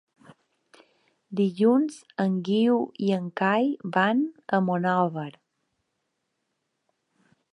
Dilluns 1.39 1.97
en 2.23 2.39
Guiu 2.47 2.79
i 3.09 3.13
en 3.19 3.29
Cai 3.43 3.69
van 3.99 4.25
a 4.59 4.63
Monòver. 4.71 5.29